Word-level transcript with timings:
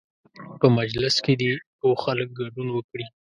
په 0.59 0.67
مجلس 0.77 1.15
کې 1.25 1.33
دې 1.41 1.51
پوه 1.79 1.95
خلک 2.03 2.27
ګډون 2.39 2.67
وکړي. 2.71 3.05